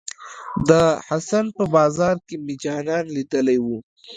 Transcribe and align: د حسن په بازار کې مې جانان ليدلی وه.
د 0.69 0.71
حسن 1.07 1.45
په 1.57 1.63
بازار 1.75 2.15
کې 2.27 2.35
مې 2.45 2.55
جانان 2.63 3.03
ليدلی 3.15 3.57
وه. 3.65 3.77